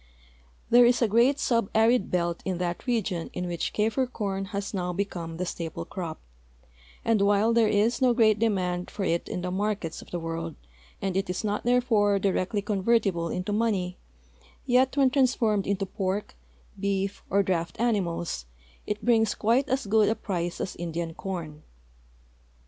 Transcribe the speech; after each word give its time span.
There 0.71 0.83
is 0.87 0.99
a 1.03 1.07
great 1.07 1.37
subarid 1.37 2.09
belt 2.09 2.41
in 2.43 2.57
that 2.57 2.87
region 2.87 3.29
in 3.33 3.45
which 3.45 3.71
Kafir 3.71 4.07
corn 4.07 4.45
has 4.45 4.73
now 4.73 4.91
become 4.93 5.37
the 5.37 5.45
staple 5.45 5.85
crop, 5.85 6.19
and 7.05 7.21
while 7.21 7.53
there 7.53 7.67
is 7.67 8.01
no 8.01 8.11
great 8.11 8.39
demand 8.39 8.89
for 8.89 9.03
it 9.03 9.29
in 9.29 9.43
the 9.43 9.51
markets 9.51 10.01
of 10.01 10.09
the 10.09 10.19
world, 10.19 10.55
and 11.03 11.15
it 11.15 11.29
is 11.29 11.43
not, 11.43 11.65
therefore, 11.65 12.17
directly 12.17 12.63
convertible 12.63 13.29
into 13.29 13.53
money, 13.53 13.99
yet, 14.65 14.97
when 14.97 15.11
transformed 15.11 15.67
into 15.67 15.87
])ork, 15.99 16.33
beef, 16.79 17.21
or 17.29 17.43
draft 17.43 17.79
animals, 17.79 18.47
it 18.87 19.05
brings 19.05 19.35
quite 19.35 19.69
as 19.69 19.85
good 19.85 20.09
a 20.09 20.15
price 20.15 20.59
as 20.59 20.75
Indian 20.77 21.13
corn. 21.13 21.61